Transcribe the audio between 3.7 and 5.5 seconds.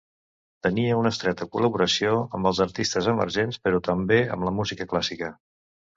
també amb la música clàssica.